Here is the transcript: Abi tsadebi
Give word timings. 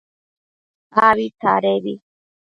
Abi 1.07 1.25
tsadebi 1.39 1.93